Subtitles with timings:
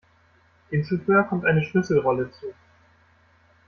[0.71, 2.47] Dem Chauffeur kommt eine Schlüsselrolle zu.